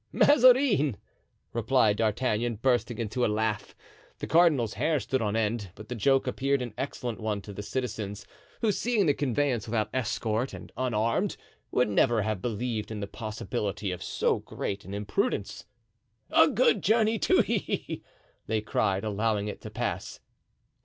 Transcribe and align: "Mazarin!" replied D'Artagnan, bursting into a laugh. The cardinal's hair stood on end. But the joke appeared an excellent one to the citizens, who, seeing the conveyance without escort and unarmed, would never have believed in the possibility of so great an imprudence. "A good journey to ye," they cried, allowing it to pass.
"Mazarin!" 0.11 0.97
replied 1.53 1.97
D'Artagnan, 1.97 2.55
bursting 2.55 2.97
into 2.97 3.23
a 3.23 3.29
laugh. 3.31 3.75
The 4.17 4.25
cardinal's 4.25 4.73
hair 4.73 4.99
stood 4.99 5.21
on 5.21 5.35
end. 5.35 5.69
But 5.75 5.89
the 5.89 5.93
joke 5.93 6.25
appeared 6.25 6.63
an 6.63 6.73
excellent 6.75 7.19
one 7.19 7.39
to 7.41 7.53
the 7.53 7.61
citizens, 7.61 8.25
who, 8.61 8.71
seeing 8.71 9.05
the 9.05 9.13
conveyance 9.13 9.67
without 9.67 9.91
escort 9.93 10.55
and 10.55 10.71
unarmed, 10.75 11.37
would 11.69 11.87
never 11.87 12.23
have 12.23 12.41
believed 12.41 12.89
in 12.89 12.99
the 12.99 13.05
possibility 13.05 13.91
of 13.91 14.01
so 14.01 14.39
great 14.39 14.85
an 14.85 14.95
imprudence. 14.95 15.65
"A 16.31 16.47
good 16.47 16.81
journey 16.81 17.19
to 17.19 17.43
ye," 17.45 18.01
they 18.47 18.59
cried, 18.59 19.03
allowing 19.03 19.47
it 19.47 19.61
to 19.61 19.69
pass. 19.69 20.19